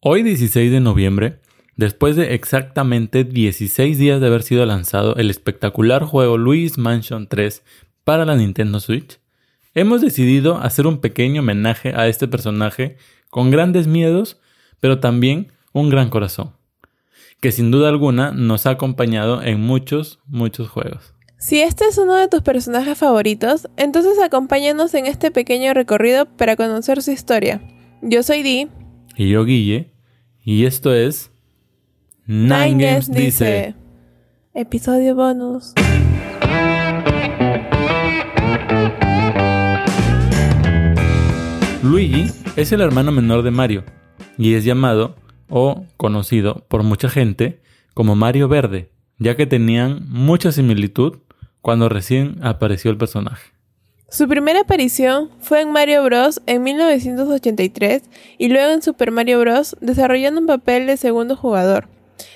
Hoy 0.00 0.22
16 0.22 0.70
de 0.70 0.78
noviembre, 0.78 1.40
después 1.74 2.14
de 2.14 2.32
exactamente 2.32 3.24
16 3.24 3.98
días 3.98 4.20
de 4.20 4.28
haber 4.28 4.44
sido 4.44 4.64
lanzado 4.64 5.16
el 5.16 5.28
espectacular 5.28 6.04
juego 6.04 6.38
Luis 6.38 6.78
Mansion 6.78 7.26
3 7.26 7.64
para 8.04 8.24
la 8.24 8.36
Nintendo 8.36 8.78
Switch, 8.78 9.18
hemos 9.74 10.00
decidido 10.00 10.58
hacer 10.58 10.86
un 10.86 11.00
pequeño 11.00 11.40
homenaje 11.40 11.94
a 11.96 12.06
este 12.06 12.28
personaje 12.28 12.96
con 13.28 13.50
grandes 13.50 13.88
miedos, 13.88 14.38
pero 14.78 15.00
también 15.00 15.50
un 15.72 15.90
gran 15.90 16.10
corazón, 16.10 16.52
que 17.40 17.50
sin 17.50 17.72
duda 17.72 17.88
alguna 17.88 18.30
nos 18.30 18.66
ha 18.66 18.70
acompañado 18.70 19.42
en 19.42 19.60
muchos, 19.60 20.20
muchos 20.28 20.68
juegos. 20.68 21.12
Si 21.38 21.60
este 21.60 21.86
es 21.86 21.98
uno 21.98 22.14
de 22.14 22.28
tus 22.28 22.42
personajes 22.42 22.96
favoritos, 22.96 23.68
entonces 23.76 24.20
acompáñanos 24.20 24.94
en 24.94 25.06
este 25.06 25.32
pequeño 25.32 25.74
recorrido 25.74 26.26
para 26.26 26.54
conocer 26.54 27.02
su 27.02 27.10
historia. 27.10 27.60
Yo 28.00 28.22
soy 28.22 28.44
Dee 28.44 28.68
y 29.18 29.30
yo 29.30 29.44
Guille, 29.44 29.90
y 30.44 30.64
esto 30.64 30.94
es 30.94 31.32
Nine 32.26 32.76
Games 32.78 33.10
dice. 33.10 33.74
Episodio 34.54 35.16
bonus. 35.16 35.74
Luigi 41.82 42.30
es 42.54 42.70
el 42.70 42.80
hermano 42.80 43.10
menor 43.10 43.42
de 43.42 43.50
Mario 43.50 43.82
y 44.36 44.54
es 44.54 44.64
llamado 44.64 45.16
o 45.48 45.84
conocido 45.96 46.64
por 46.68 46.84
mucha 46.84 47.08
gente 47.08 47.60
como 47.94 48.14
Mario 48.14 48.46
Verde, 48.46 48.92
ya 49.18 49.36
que 49.36 49.46
tenían 49.46 50.06
mucha 50.08 50.52
similitud 50.52 51.18
cuando 51.60 51.88
recién 51.88 52.38
apareció 52.42 52.92
el 52.92 52.96
personaje. 52.96 53.57
Su 54.10 54.26
primera 54.26 54.60
aparición 54.60 55.28
fue 55.38 55.60
en 55.60 55.70
Mario 55.70 56.02
Bros. 56.02 56.40
en 56.46 56.62
1983 56.62 58.04
y 58.38 58.48
luego 58.48 58.72
en 58.72 58.80
Super 58.80 59.10
Mario 59.10 59.38
Bros. 59.40 59.76
desarrollando 59.82 60.40
un 60.40 60.46
papel 60.46 60.86
de 60.86 60.96
segundo 60.96 61.36
jugador, 61.36 61.88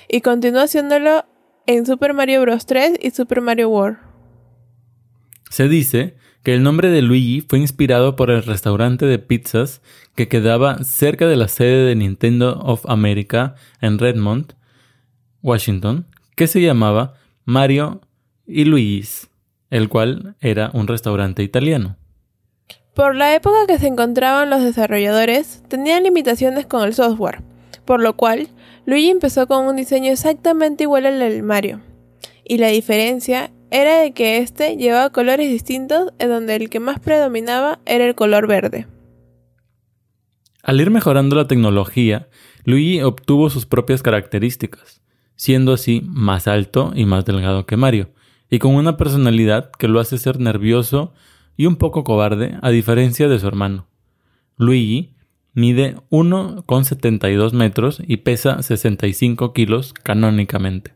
y 0.07 0.21
continuó 0.21 0.61
haciéndolo 0.61 1.25
en 1.65 1.87
Super 1.87 2.13
Mario 2.13 2.41
Bros. 2.41 2.67
3 2.67 2.99
y 3.01 3.09
Super 3.09 3.41
Mario 3.41 3.69
World. 3.69 3.97
Se 5.49 5.67
dice 5.67 6.15
que 6.43 6.53
el 6.53 6.61
nombre 6.61 6.89
de 6.89 7.01
Luigi 7.01 7.41
fue 7.41 7.57
inspirado 7.57 8.15
por 8.15 8.29
el 8.29 8.43
restaurante 8.43 9.07
de 9.07 9.17
pizzas 9.17 9.81
que 10.13 10.27
quedaba 10.27 10.83
cerca 10.83 11.25
de 11.25 11.37
la 11.37 11.47
sede 11.47 11.87
de 11.87 11.95
Nintendo 11.95 12.59
of 12.59 12.85
America 12.87 13.55
en 13.81 13.97
Redmond, 13.97 14.53
Washington, 15.41 16.05
que 16.35 16.45
se 16.45 16.61
llamaba 16.61 17.15
Mario 17.45 18.01
y 18.45 18.65
Luigi's 18.65 19.27
el 19.73 19.89
cual 19.89 20.35
era 20.39 20.69
un 20.73 20.87
restaurante 20.87 21.41
italiano. 21.41 21.97
Por 22.93 23.15
la 23.15 23.33
época 23.33 23.65
que 23.67 23.79
se 23.79 23.87
encontraban 23.87 24.51
los 24.51 24.63
desarrolladores, 24.63 25.63
tenían 25.67 26.03
limitaciones 26.03 26.67
con 26.67 26.83
el 26.83 26.93
software, 26.93 27.41
por 27.83 27.99
lo 27.99 28.15
cual 28.15 28.49
Luigi 28.85 29.09
empezó 29.09 29.47
con 29.47 29.65
un 29.65 29.75
diseño 29.75 30.11
exactamente 30.11 30.83
igual 30.83 31.07
al 31.07 31.17
del 31.17 31.41
Mario. 31.41 31.81
Y 32.45 32.59
la 32.59 32.67
diferencia 32.67 33.49
era 33.71 33.97
de 33.97 34.11
que 34.11 34.37
este 34.37 34.77
llevaba 34.77 35.09
colores 35.09 35.49
distintos 35.49 36.13
en 36.19 36.29
donde 36.29 36.55
el 36.55 36.69
que 36.69 36.79
más 36.79 36.99
predominaba 36.99 37.79
era 37.87 38.05
el 38.05 38.13
color 38.13 38.45
verde. 38.45 38.85
Al 40.61 40.79
ir 40.79 40.91
mejorando 40.91 41.35
la 41.35 41.47
tecnología, 41.47 42.27
Luigi 42.63 43.01
obtuvo 43.01 43.49
sus 43.49 43.65
propias 43.65 44.03
características, 44.03 45.01
siendo 45.35 45.73
así 45.73 46.03
más 46.05 46.47
alto 46.47 46.93
y 46.93 47.05
más 47.05 47.25
delgado 47.25 47.65
que 47.65 47.75
Mario, 47.75 48.11
y 48.49 48.59
con 48.59 48.75
una 48.75 48.97
personalidad 48.97 49.71
que 49.71 49.87
lo 49.87 49.99
hace 49.99 50.17
ser 50.17 50.39
nervioso 50.39 51.13
y 51.57 51.65
un 51.65 51.75
poco 51.75 52.03
cobarde 52.03 52.57
a 52.61 52.69
diferencia 52.69 53.27
de 53.27 53.39
su 53.39 53.47
hermano. 53.47 53.87
Luigi 54.57 55.13
mide 55.53 55.95
1,72 56.09 57.53
metros 57.53 58.01
y 58.05 58.17
pesa 58.17 58.61
65 58.61 59.53
kilos 59.53 59.93
canónicamente. 59.93 60.93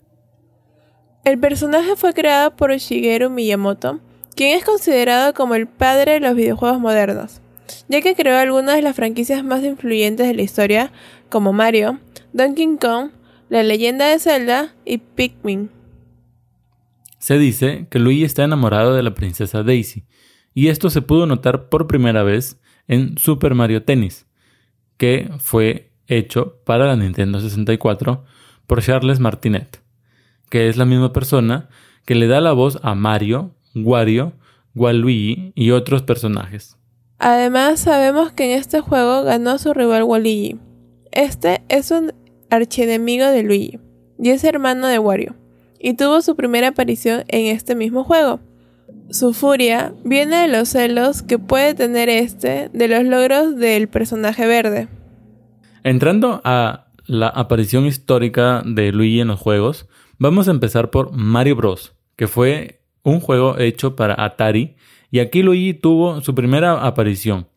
El 1.23 1.39
personaje 1.39 1.95
fue 1.95 2.14
creado 2.14 2.56
por 2.56 2.72
Shigeru 2.72 3.30
Miyamoto, 3.30 4.00
quien 4.36 4.58
es 4.58 4.64
considerado 4.64 5.33
como 5.33 5.55
el 5.55 5.67
padre 5.67 6.14
de 6.14 6.20
los 6.22 6.36
videojuegos 6.36 6.80
modernos, 6.80 7.42
ya 7.89 8.02
que 8.02 8.16
creó 8.16 8.38
algunas 8.38 8.76
de 8.76 8.82
las 8.82 8.95
franquicias 8.95 9.43
más 9.43 9.64
influyentes 9.64 10.27
de 10.27 10.33
la 10.33 10.42
historia, 10.42 10.92
como 11.30 11.54
Mario, 11.54 11.99
Donkey 12.33 12.77
Kong, 12.80 13.10
La 13.49 13.64
leyenda 13.64 14.08
de 14.08 14.20
Zelda 14.20 14.73
y 14.86 14.99
Pikmin. 14.99 15.70
Se 17.20 17.38
dice 17.38 17.88
que 17.89 18.00
Luigi 18.00 18.23
está 18.23 18.44
enamorado 18.44 18.94
de 18.94 19.04
la 19.04 19.14
princesa 19.14 19.64
Daisy, 19.64 20.05
y 20.54 20.67
esto 20.67 20.89
se 20.89 21.02
pudo 21.02 21.26
notar 21.26 21.70
por 21.70 21.88
primera 21.88 22.23
vez 22.23 22.60
en 22.88 23.17
Super 23.17 23.55
Mario 23.55 23.83
Tennis, 23.83 24.28
que 24.98 25.30
fue 25.39 25.92
hecho 26.08 26.60
para 26.66 26.86
la 26.88 26.95
Nintendo 26.95 27.39
64 27.39 28.23
por 28.66 28.82
Charles 28.82 29.20
Martinet, 29.20 29.82
que 30.50 30.70
es 30.70 30.78
la 30.78 30.86
misma 30.86 31.14
persona 31.14 31.70
que 32.05 32.16
le 32.16 32.28
da 32.28 32.39
la 32.39 32.54
voz 32.54 32.80
a 32.83 32.95
Mario, 32.95 33.55
Wario, 33.76 34.34
Waluigi 34.76 35.52
y 35.55 35.72
otros 35.72 36.04
personajes. 36.04 36.78
Además, 37.20 37.80
sabemos 37.80 38.32
que 38.32 38.45
en 38.45 38.60
este 38.60 38.80
juego 38.80 39.23
ganó 39.23 39.52
a 39.52 39.58
su 39.58 39.73
rival 39.73 40.04
Waluigi. 40.04 40.60
Este 41.11 41.64
es 41.67 41.92
un 41.92 42.14
archienemigo 42.49 43.26
de 43.26 43.44
Luigi 43.44 43.80
y 44.20 44.30
es 44.30 44.44
hermano 44.44 44.88
de 44.88 44.99
Wario 44.99 45.36
y 45.80 45.95
tuvo 45.95 46.21
su 46.21 46.36
primera 46.36 46.70
aparición 46.70 47.23
en 47.27 47.48
este 47.48 47.76
mismo 47.76 48.04
juego. 48.04 48.39
Su 49.10 49.33
furia 49.33 49.93
viene 50.04 50.42
de 50.42 50.48
los 50.48 50.70
celos 50.70 51.21
que 51.21 51.39
puede 51.39 51.73
tener 51.73 52.10
este 52.10 52.70
de 52.73 52.88
los 52.88 53.04
logros 53.04 53.55
del 53.55 53.87
personaje 53.87 54.45
verde. 54.45 54.87
Entrando 55.83 56.42
a 56.43 56.87
la 57.05 57.30
aparición 57.30 57.86
histórica 57.86 58.64
de 58.66 58.92
Luigi 58.92 59.21
en 59.21 59.30
los 59.30 59.39
juegos, 59.39 59.87
vamos 60.17 60.48
a 60.48 60.52
empezar 60.52 60.89
por 60.89 61.14
Mario 61.14 61.55
Bros, 61.55 61.93
que 62.17 62.27
fue 62.27 62.82
un 63.04 63.21
juego 63.21 63.58
hecho 63.58 63.95
para 63.95 64.21
Atari 64.21 64.76
y 65.10 65.20
aquí 65.20 65.42
Luigi 65.42 65.73
tuvo 65.73 66.21
su 66.21 66.36
primera 66.36 66.86
aparición. 66.86 67.48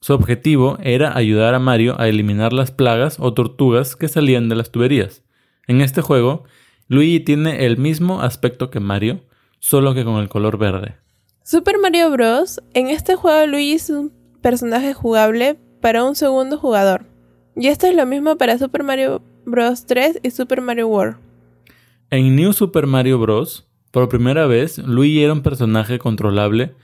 Su 0.00 0.14
objetivo 0.14 0.78
era 0.82 1.16
ayudar 1.16 1.54
a 1.54 1.58
Mario 1.58 2.00
a 2.00 2.08
eliminar 2.08 2.52
las 2.52 2.70
plagas 2.70 3.18
o 3.20 3.34
tortugas 3.34 3.96
que 3.96 4.08
salían 4.08 4.48
de 4.48 4.56
las 4.56 4.70
tuberías. 4.70 5.22
En 5.66 5.80
este 5.80 6.02
juego, 6.02 6.44
Luigi 6.88 7.20
tiene 7.20 7.66
el 7.66 7.78
mismo 7.78 8.20
aspecto 8.20 8.70
que 8.70 8.80
Mario, 8.80 9.20
solo 9.58 9.94
que 9.94 10.04
con 10.04 10.16
el 10.16 10.28
color 10.28 10.58
verde. 10.58 10.96
Super 11.44 11.78
Mario 11.78 12.10
Bros. 12.10 12.60
En 12.74 12.88
este 12.88 13.16
juego 13.16 13.46
Luigi 13.46 13.72
es 13.72 13.90
un 13.90 14.12
personaje 14.40 14.94
jugable 14.94 15.58
para 15.80 16.04
un 16.04 16.14
segundo 16.14 16.58
jugador. 16.58 17.06
Y 17.56 17.68
esto 17.68 17.86
es 17.86 17.94
lo 17.94 18.06
mismo 18.06 18.36
para 18.36 18.58
Super 18.58 18.82
Mario 18.82 19.22
Bros. 19.44 19.86
3 19.86 20.20
y 20.22 20.30
Super 20.30 20.60
Mario 20.60 20.88
World. 20.88 21.16
En 22.10 22.36
New 22.36 22.52
Super 22.52 22.86
Mario 22.86 23.18
Bros., 23.18 23.66
por 23.90 24.08
primera 24.08 24.46
vez, 24.46 24.78
Luigi 24.78 25.22
era 25.22 25.32
un 25.32 25.42
personaje 25.42 25.98
controlable 25.98 26.74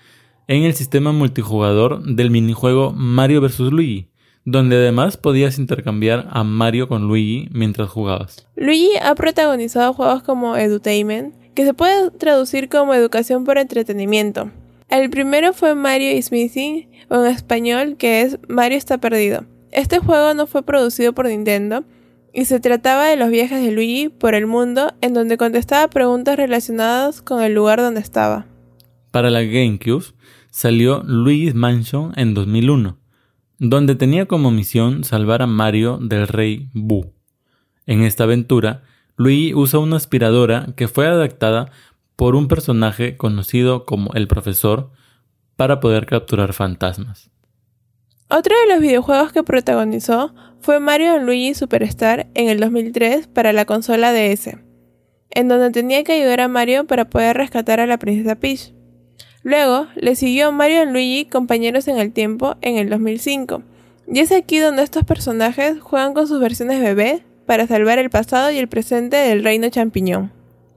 en 0.47 0.65
el 0.65 0.75
sistema 0.75 1.13
multijugador 1.13 2.03
del 2.03 2.31
minijuego 2.31 2.93
Mario 2.93 3.41
vs. 3.41 3.61
Luigi, 3.73 4.09
donde 4.51 4.77
además 4.77 5.19
podías 5.19 5.59
intercambiar 5.59 6.27
a 6.31 6.43
Mario 6.43 6.89
con 6.89 7.07
Luigi 7.07 7.51
mientras 7.53 7.91
jugabas. 7.91 8.47
Luigi 8.57 8.93
ha 9.03 9.15
protagonizado 9.15 9.93
juegos 9.93 10.23
como 10.23 10.57
Edutainment, 10.57 11.35
que 11.55 11.67
se 11.67 11.75
puede 11.75 12.11
traducir 12.13 12.71
como 12.71 12.95
educación 12.95 13.45
por 13.45 13.59
entretenimiento. 13.59 14.51
El 14.89 15.11
primero 15.11 15.53
fue 15.53 15.75
Mario 15.75 16.17
is 16.17 16.33
Missing, 16.33 16.89
o 17.11 17.23
en 17.23 17.31
español 17.31 17.97
que 17.99 18.23
es 18.23 18.39
Mario 18.49 18.79
está 18.79 18.97
perdido. 18.97 19.45
Este 19.71 19.99
juego 19.99 20.33
no 20.33 20.47
fue 20.47 20.63
producido 20.63 21.13
por 21.13 21.27
Nintendo 21.27 21.85
y 22.33 22.47
se 22.47 22.59
trataba 22.59 23.05
de 23.05 23.17
los 23.17 23.29
viajes 23.29 23.63
de 23.63 23.71
Luigi 23.71 24.09
por 24.09 24.35
el 24.35 24.47
mundo 24.47 24.95
en 25.03 25.13
donde 25.13 25.37
contestaba 25.37 25.89
preguntas 25.89 26.39
relacionadas 26.39 27.21
con 27.21 27.43
el 27.43 27.53
lugar 27.53 27.81
donde 27.81 28.01
estaba. 28.01 28.47
Para 29.11 29.29
la 29.29 29.43
GameCube 29.43 30.07
salió 30.51 31.03
Luigi's 31.05 31.55
Mansion 31.55 32.15
en 32.17 32.33
2001 32.33 33.08
donde 33.59 33.95
tenía 33.95 34.27
como 34.27 34.51
misión 34.51 35.05
salvar 35.05 35.43
a 35.43 35.47
Mario 35.47 35.99
del 35.99 36.29
rey 36.29 36.71
Bu. 36.73 37.13
En 37.87 38.03
esta 38.03 38.25
aventura, 38.25 38.83
Luigi 39.17 39.55
usa 39.55 39.81
una 39.81 39.97
aspiradora 39.97 40.69
que 40.77 40.89
fue 40.89 41.07
adaptada 41.07 41.71
por 42.15 42.37
un 42.37 42.49
personaje 42.49 43.17
conocido 43.17 43.85
como 43.85 44.13
el 44.15 44.29
profesor 44.29 44.91
para 45.57 45.81
poder 45.81 46.07
capturar 46.07 46.53
fantasmas. 46.53 47.31
Otro 48.31 48.55
de 48.61 48.75
los 48.75 48.83
videojuegos 48.83 49.33
que 49.33 49.43
protagonizó 49.43 50.35
fue 50.61 50.81
Mario 50.81 51.19
Luigi 51.19 51.55
Superstar 51.55 52.29
en 52.35 52.49
el 52.49 52.61
2003 52.61 53.27
para 53.27 53.53
la 53.53 53.65
consola 53.65 54.13
DS, 54.13 54.57
en 55.31 55.49
donde 55.49 55.71
tenía 55.71 56.05
que 56.05 56.13
ayudar 56.13 56.41
a 56.41 56.49
Mario 56.49 56.87
para 56.87 57.09
poder 57.09 57.37
rescatar 57.37 57.81
a 57.81 57.87
la 57.87 57.99
princesa 57.99 58.37
Peach. 58.37 58.75
Luego 59.49 59.87
le 59.97 60.15
siguió 60.15 60.53
Mario 60.53 60.83
y 60.83 60.93
Luigi 60.93 61.25
Compañeros 61.25 61.89
en 61.89 61.97
el 61.97 62.13
Tiempo 62.13 62.57
en 62.61 62.77
el 62.77 62.91
2005. 62.91 63.63
Y 64.07 64.19
es 64.19 64.31
aquí 64.31 64.59
donde 64.59 64.83
estos 64.83 65.05
personajes 65.05 65.81
juegan 65.81 66.13
con 66.13 66.29
sus 66.29 66.39
versiones 66.39 66.83
bebé 66.83 67.23
para 67.47 67.67
salvar 67.67 67.99
el 67.99 68.11
pasado 68.11 68.51
y 68.51 68.59
el 68.59 68.69
presente 68.69 69.17
del 69.17 69.43
reino 69.43 69.71
champiñón. 69.71 70.31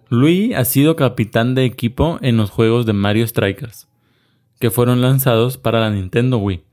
Luigi 0.07 0.53
ha 0.53 0.63
sido 0.63 0.95
capitán 0.95 1.53
de 1.53 1.65
equipo 1.65 2.18
en 2.21 2.38
los 2.38 2.50
juegos 2.50 2.85
de 2.85 2.94
Mario 2.94 3.27
Strikers, 3.27 3.89
que 4.57 4.71
fueron 4.71 5.01
lanzados 5.01 5.57
para 5.57 5.81
la 5.81 5.89
Nintendo 5.89 6.38
Wii. 6.38 6.63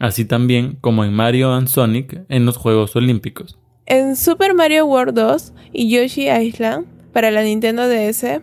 así 0.00 0.24
también 0.24 0.78
como 0.80 1.04
en 1.04 1.12
Mario 1.12 1.52
and 1.52 1.68
Sonic 1.68 2.22
en 2.28 2.44
los 2.44 2.56
Juegos 2.56 2.96
Olímpicos. 2.96 3.56
En 3.86 4.16
Super 4.16 4.52
Mario 4.52 4.84
World 4.86 5.14
2 5.14 5.52
y 5.72 5.90
Yoshi 5.90 6.28
Island 6.28 6.86
para 7.12 7.30
la 7.30 7.44
Nintendo 7.44 7.88
DS, 7.88 8.40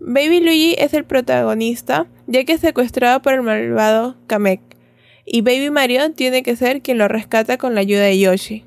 Baby 0.00 0.40
Luigi 0.40 0.74
es 0.78 0.94
el 0.94 1.04
protagonista 1.04 2.06
ya 2.28 2.44
que 2.44 2.52
es 2.52 2.60
secuestrado 2.60 3.20
por 3.22 3.32
el 3.32 3.42
malvado 3.42 4.16
Kamek, 4.26 4.60
y 5.24 5.40
Baby 5.40 5.70
Mario 5.70 6.12
tiene 6.12 6.42
que 6.42 6.56
ser 6.56 6.82
quien 6.82 6.98
lo 6.98 7.08
rescata 7.08 7.56
con 7.56 7.74
la 7.74 7.80
ayuda 7.80 8.02
de 8.02 8.18
Yoshi. 8.18 8.64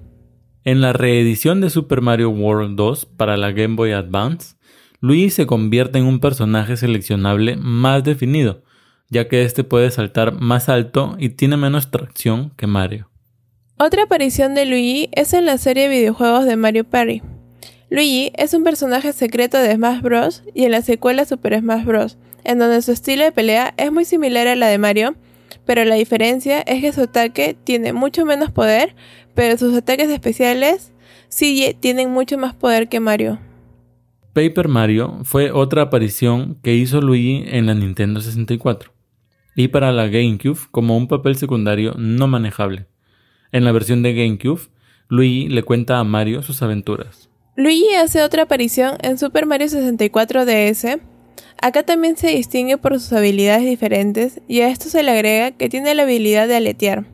En 0.64 0.82
la 0.82 0.94
reedición 0.94 1.62
de 1.62 1.70
Super 1.70 2.02
Mario 2.02 2.30
World 2.30 2.76
2 2.76 3.06
para 3.06 3.38
la 3.38 3.52
Game 3.52 3.76
Boy 3.76 3.92
Advance, 3.94 4.56
Luigi 5.00 5.30
se 5.30 5.48
convierte 5.48 5.98
en 5.98 6.06
un 6.06 6.20
personaje 6.20 6.78
seleccionable 6.78 7.56
más 7.56 8.04
definido, 8.04 8.64
ya 9.10 9.28
que 9.28 9.44
este 9.44 9.64
puede 9.64 9.90
saltar 9.90 10.34
más 10.34 10.70
alto 10.70 11.16
y 11.18 11.30
tiene 11.30 11.58
menos 11.58 11.90
tracción 11.90 12.52
que 12.58 12.68
Mario. 12.68 13.10
Otra 13.78 14.04
aparición 14.04 14.54
de 14.54 14.66
Luigi 14.66 15.10
es 15.14 15.34
en 15.34 15.46
la 15.46 15.58
serie 15.58 15.84
de 15.84 15.98
videojuegos 15.98 16.46
de 16.46 16.56
Mario 16.56 16.84
Party. 16.84 17.24
Luigi 17.92 18.32
es 18.38 18.54
un 18.54 18.64
personaje 18.64 19.12
secreto 19.12 19.58
de 19.58 19.76
Smash 19.76 20.00
Bros. 20.00 20.44
y 20.56 20.64
en 20.64 20.72
la 20.72 20.82
secuela 20.82 21.26
Super 21.26 21.60
Smash 21.60 21.84
Bros., 21.84 22.18
en 22.46 22.58
donde 22.58 22.82
su 22.82 22.94
estilo 22.94 23.26
de 23.26 23.34
pelea 23.34 23.74
es 23.76 23.92
muy 23.92 24.06
similar 24.06 24.48
a 24.48 24.56
la 24.56 24.68
de 24.68 24.78
Mario, 24.78 25.16
pero 25.66 25.84
la 25.84 25.96
diferencia 25.96 26.62
es 26.62 26.80
que 26.80 26.94
su 26.94 27.02
ataque 27.02 27.54
tiene 27.66 27.92
mucho 27.92 28.26
menos 28.26 28.50
poder, 28.50 28.96
pero 29.36 29.58
sus 29.58 29.76
ataques 29.76 30.10
especiales 30.10 30.94
sí 31.28 31.76
tienen 31.82 32.12
mucho 32.12 32.38
más 32.38 32.54
poder 32.56 32.88
que 32.88 33.02
Mario. 33.02 33.40
Paper 34.32 34.70
Mario 34.70 35.20
fue 35.24 35.52
otra 35.52 35.82
aparición 35.82 36.58
que 36.64 36.74
hizo 36.74 37.02
Luigi 37.02 37.44
en 37.46 37.66
la 37.66 37.76
Nintendo 37.76 38.22
64 38.22 38.94
y 39.54 39.68
para 39.68 39.92
la 39.92 40.08
GameCube 40.08 40.60
como 40.72 40.96
un 40.96 41.10
papel 41.10 41.36
secundario 41.36 41.94
no 41.98 42.28
manejable. 42.28 42.86
En 43.52 43.66
la 43.66 43.74
versión 43.74 44.02
de 44.02 44.14
GameCube, 44.14 44.62
Luigi 45.10 45.50
le 45.50 45.64
cuenta 45.64 46.00
a 46.00 46.06
Mario 46.06 46.42
sus 46.42 46.62
aventuras. 46.62 47.31
Luigi 47.56 47.94
hace 47.96 48.24
otra 48.24 48.44
aparición 48.44 48.98
en 49.02 49.18
Super 49.18 49.46
Mario 49.46 49.68
64 49.68 50.46
DS. 50.46 51.00
Acá 51.62 51.84
también 51.84 52.16
se 52.16 52.30
distingue 52.30 52.78
por 52.78 52.94
sus 52.94 53.12
habilidades 53.14 53.66
diferentes 53.66 54.42
y 54.48 54.62
a 54.62 54.70
esto 54.70 54.90
se 54.90 55.04
le 55.04 55.12
agrega 55.12 55.52
que 55.52 55.68
tiene 55.68 55.94
la 55.94 56.04
habilidad 56.04 56.48
de 56.48 56.56
aletear. 56.56 57.06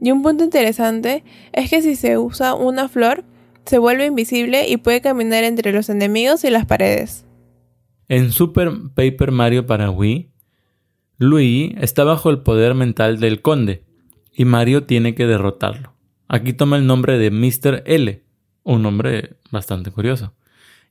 Y 0.00 0.10
un 0.10 0.22
punto 0.22 0.44
interesante 0.44 1.22
es 1.52 1.70
que 1.70 1.82
si 1.82 1.94
se 1.94 2.18
usa 2.18 2.54
una 2.54 2.88
flor, 2.88 3.24
se 3.66 3.78
vuelve 3.78 4.06
invisible 4.06 4.66
y 4.68 4.78
puede 4.78 5.00
caminar 5.00 5.44
entre 5.44 5.72
los 5.72 5.88
enemigos 5.88 6.42
y 6.44 6.50
las 6.50 6.66
paredes. 6.66 7.24
En 8.08 8.32
Super 8.32 8.72
Paper 8.94 9.30
Mario 9.30 9.66
para 9.66 9.90
Wii, 9.90 10.32
Luigi 11.18 11.76
está 11.78 12.02
bajo 12.02 12.30
el 12.30 12.40
poder 12.40 12.74
mental 12.74 13.20
del 13.20 13.42
conde 13.42 13.84
y 14.32 14.46
Mario 14.46 14.84
tiene 14.84 15.14
que 15.14 15.26
derrotarlo. 15.26 15.94
Aquí 16.28 16.54
toma 16.54 16.78
el 16.78 16.86
nombre 16.86 17.18
de 17.18 17.30
Mr. 17.30 17.82
L, 17.86 18.21
un 18.64 18.82
nombre 18.82 19.36
bastante 19.50 19.90
curioso. 19.90 20.32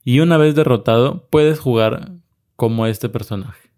Y 0.04 0.20
una 0.20 0.36
vez 0.36 0.54
derrotado, 0.54 1.26
puedes 1.30 1.60
jugar 1.60 2.12
como 2.56 2.86
este 2.86 3.08
personaje. 3.08 3.70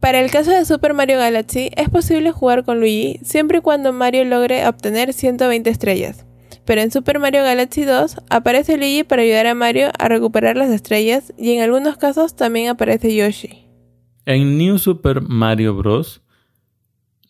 Para 0.00 0.20
el 0.20 0.30
caso 0.30 0.50
de 0.50 0.64
Super 0.64 0.94
Mario 0.94 1.18
Galaxy, 1.18 1.70
es 1.76 1.90
posible 1.90 2.32
jugar 2.32 2.64
con 2.64 2.80
Luigi 2.80 3.20
siempre 3.22 3.58
y 3.58 3.60
cuando 3.60 3.92
Mario 3.92 4.24
logre 4.24 4.66
obtener 4.66 5.12
120 5.12 5.68
estrellas. 5.68 6.24
Pero 6.64 6.80
en 6.80 6.90
Super 6.90 7.18
Mario 7.18 7.42
Galaxy 7.42 7.84
2 7.84 8.16
aparece 8.30 8.78
Luigi 8.78 9.04
para 9.04 9.22
ayudar 9.22 9.46
a 9.46 9.54
Mario 9.54 9.90
a 9.98 10.08
recuperar 10.08 10.56
las 10.56 10.70
estrellas 10.70 11.34
y 11.36 11.52
en 11.52 11.62
algunos 11.62 11.98
casos 11.98 12.34
también 12.34 12.68
aparece 12.70 13.14
Yoshi. 13.14 13.66
En 14.24 14.56
New 14.56 14.78
Super 14.78 15.20
Mario 15.20 15.74
Bros., 15.74 16.22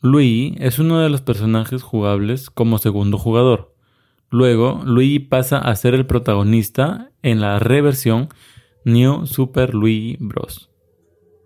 Luigi 0.02 0.54
es 0.60 0.78
uno 0.78 1.00
de 1.00 1.10
los 1.10 1.22
personajes 1.22 1.82
jugables 1.82 2.50
como 2.50 2.78
segundo 2.78 3.18
jugador. 3.18 3.69
Luego, 4.30 4.80
Luigi 4.84 5.18
pasa 5.18 5.58
a 5.58 5.74
ser 5.74 5.94
el 5.94 6.06
protagonista 6.06 7.10
en 7.22 7.40
la 7.40 7.58
reversión 7.58 8.28
New 8.84 9.26
Super 9.26 9.74
Luigi 9.74 10.16
Bros. 10.20 10.70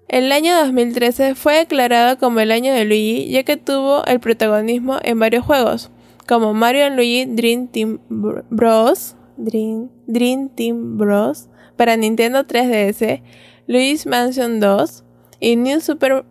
El 0.07 0.31
año 0.33 0.55
2013 0.59 1.35
fue 1.35 1.55
declarado 1.55 2.19
como 2.19 2.41
el 2.41 2.53
año 2.53 2.75
de 2.75 2.85
Luigi 2.85 3.31
ya 3.31 3.43
que 3.43 3.57
tuvo 3.57 4.05
el 4.05 4.21
protagonismo 4.21 4.99
en 5.03 5.19
varios 5.19 5.45
juegos, 5.45 5.91
como 6.29 6.53
Mario 6.53 6.91
Luigi 6.91 7.25
Dream 7.25 7.69
Team 7.69 8.01
Bros. 8.09 9.17
Dream, 9.37 9.91
Dream 10.07 10.51
Team 10.55 10.99
Bros. 10.99 11.49
para 11.77 11.97
Nintendo 11.97 12.45
3DS, 12.45 13.23
Luigi's 13.67 14.07
Mansion 14.07 14.61
2 14.61 15.05
y 15.41 15.57
New 15.57 15.81
Super 15.81 16.25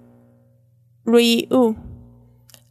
Luigi 1.04 1.48
U. 1.52 1.76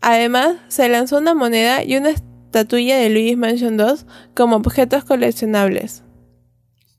Además, 0.00 0.56
se 0.68 0.88
lanzó 0.88 1.18
una 1.18 1.34
moneda 1.34 1.84
y 1.84 1.96
una 1.96 2.10
estatuilla 2.52 2.98
de 2.98 3.08
Luigi's 3.08 3.38
Mansion 3.38 3.78
2 3.78 4.04
como 4.34 4.56
objetos 4.56 5.04
coleccionables. 5.04 6.04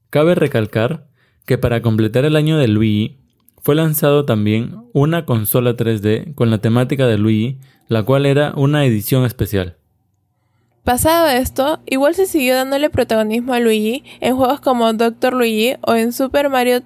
Cabe 0.10 0.34
recalcar 0.34 1.06
que 1.46 1.60
para 1.60 1.84
completar 1.84 2.26
el 2.26 2.36
año 2.36 2.58
de 2.58 2.68
Luigi, 2.68 3.20
fue 3.62 3.76
lanzado 3.76 4.26
también 4.26 4.76
una 4.94 5.26
consola 5.26 5.78
3D 5.78 6.34
con 6.34 6.50
la 6.50 6.58
temática 6.58 7.06
de 7.06 7.20
Luigi, 7.20 7.60
la 7.88 8.02
cual 8.02 8.26
era 8.26 8.54
una 8.56 8.84
edición 8.84 9.26
especial. 9.26 9.78
Pasado 10.84 11.30
esto, 11.30 11.80
igual 11.86 12.16
se 12.16 12.26
siguió 12.26 12.56
dándole 12.56 12.90
protagonismo 12.90 13.54
a 13.54 13.60
Luigi 13.60 14.04
en 14.22 14.36
juegos 14.36 14.60
como 14.60 14.92
Doctor 14.92 15.34
Luigi 15.34 15.76
o 15.86 15.94
en 15.94 16.14
Super 16.14 16.50
Mario 16.50 16.82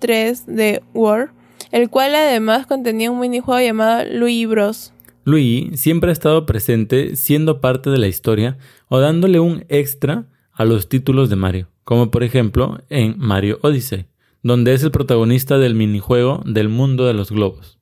3D 0.00 0.82
World, 0.94 1.30
el 1.70 1.88
cual 1.88 2.16
además 2.16 2.66
contenía 2.66 3.10
un 3.10 3.20
minijuego 3.20 3.60
llamado 3.60 4.04
Luigi 4.10 4.46
Bros. 4.46 4.92
Luigi 5.24 5.76
siempre 5.76 6.10
ha 6.10 6.12
estado 6.12 6.46
presente 6.46 7.16
siendo 7.16 7.60
parte 7.60 7.90
de 7.90 7.98
la 7.98 8.08
historia 8.08 8.58
o 8.88 9.00
dándole 9.00 9.40
un 9.40 9.64
extra 9.68 10.26
a 10.52 10.64
los 10.64 10.88
títulos 10.88 11.30
de 11.30 11.36
Mario, 11.36 11.68
como 11.84 12.10
por 12.10 12.22
ejemplo 12.22 12.78
en 12.88 13.14
Mario 13.18 13.58
Odyssey 13.62 14.06
donde 14.42 14.72
es 14.74 14.82
el 14.82 14.90
protagonista 14.90 15.58
del 15.58 15.74
minijuego 15.74 16.42
del 16.46 16.68
mundo 16.68 17.06
de 17.06 17.14
los 17.14 17.30
globos. 17.30 17.78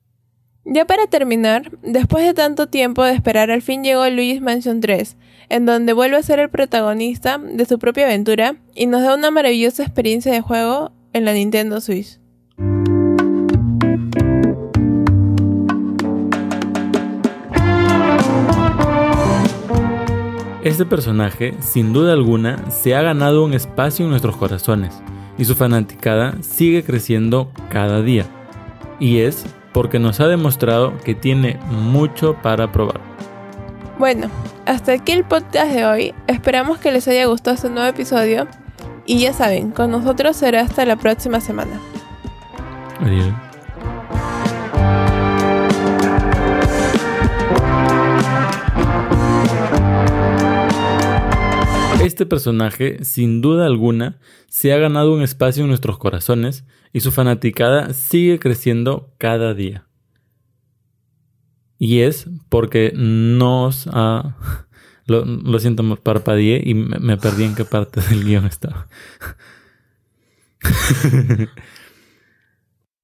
Ya 0.65 0.85
para 0.85 1.07
terminar, 1.07 1.71
después 1.81 2.25
de 2.25 2.33
tanto 2.33 2.67
tiempo 2.67 3.03
de 3.03 3.13
esperar, 3.13 3.49
al 3.49 3.61
fin 3.61 3.83
llegó 3.83 4.07
Luigi's 4.09 4.41
Mansion 4.41 4.81
3, 4.81 5.17
en 5.49 5.65
donde 5.65 5.93
vuelve 5.93 6.17
a 6.17 6.23
ser 6.23 6.39
el 6.39 6.49
protagonista 6.49 7.39
de 7.39 7.65
su 7.65 7.79
propia 7.79 8.05
aventura 8.05 8.57
y 8.75 8.85
nos 8.85 9.01
da 9.01 9.15
una 9.15 9.31
maravillosa 9.31 9.83
experiencia 9.83 10.31
de 10.31 10.41
juego 10.41 10.91
en 11.13 11.25
la 11.25 11.33
Nintendo 11.33 11.81
Switch. 11.81 12.19
Este 20.61 20.85
personaje, 20.85 21.53
sin 21.61 21.93
duda 21.93 22.11
alguna, 22.11 22.69
se 22.69 22.93
ha 22.93 23.01
ganado 23.01 23.45
un 23.45 23.53
espacio 23.53 24.03
en 24.03 24.11
nuestros 24.11 24.35
corazones 24.35 25.01
y 25.37 25.45
su 25.45 25.55
fanaticada 25.55 26.35
sigue 26.41 26.83
creciendo 26.83 27.49
cada 27.69 28.01
día. 28.01 28.25
Y 28.99 29.19
es 29.19 29.45
porque 29.71 29.99
nos 29.99 30.19
ha 30.19 30.27
demostrado 30.27 30.97
que 31.05 31.15
tiene 31.15 31.57
mucho 31.69 32.35
para 32.41 32.73
probar. 32.73 32.99
Bueno, 33.97 34.29
hasta 34.65 34.91
aquí 34.93 35.13
el 35.13 35.23
podcast 35.23 35.71
de 35.71 35.85
hoy. 35.85 36.13
Esperamos 36.27 36.77
que 36.79 36.91
les 36.91 37.07
haya 37.07 37.25
gustado 37.25 37.55
este 37.55 37.69
nuevo 37.69 37.87
episodio. 37.87 38.45
Y 39.05 39.19
ya 39.19 39.31
saben, 39.31 39.71
con 39.71 39.91
nosotros 39.91 40.35
será 40.35 40.61
hasta 40.61 40.85
la 40.85 40.97
próxima 40.97 41.39
semana. 41.39 41.79
Adiós. 42.99 43.48
Este 52.01 52.25
personaje, 52.25 53.03
sin 53.03 53.41
duda 53.41 53.65
alguna, 53.65 54.19
se 54.47 54.71
ha 54.71 54.77
ganado 54.77 55.13
un 55.13 55.21
espacio 55.21 55.63
en 55.63 55.69
nuestros 55.69 55.97
corazones 55.97 56.63
y 56.93 57.01
su 57.01 57.11
fanaticada 57.11 57.93
sigue 57.93 58.39
creciendo 58.39 59.13
cada 59.17 59.53
día. 59.53 59.85
Y 61.77 61.99
es 61.99 62.27
porque 62.49 62.93
nos 62.95 63.87
ha... 63.91 64.37
Lo, 65.05 65.59
siento, 65.59 65.95
parpadeé 65.95 66.61
y 66.63 66.75
me, 66.75 66.99
me 66.99 67.17
perdí 67.17 67.43
en 67.43 67.55
qué 67.55 67.65
parte 67.65 67.99
del 67.99 68.23
guion 68.23 68.45
estaba. 68.45 68.87